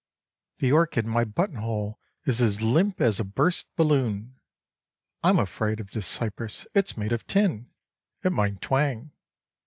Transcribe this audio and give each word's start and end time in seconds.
The 0.57 0.71
orchid 0.71 1.05
in 1.05 1.11
my 1.11 1.25
buttonhole 1.25 1.99
is 2.25 2.41
as 2.41 2.59
limp 2.59 2.99
as 3.01 3.19
a 3.19 3.23
burst 3.23 3.67
balloon. 3.75 4.35
I'm 5.23 5.37
afraid 5.37 5.79
of 5.79 5.91
this 5.91 6.07
cypress, 6.07 6.65
it's 6.73 6.97
made 6.97 7.11
of 7.11 7.27
tin! 7.27 7.69
It 8.23 8.31
might 8.31 8.61
twang. 8.61 9.11